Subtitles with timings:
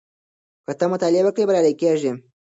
[0.65, 2.11] که ته مطالعه وکړې بریالی کېږې.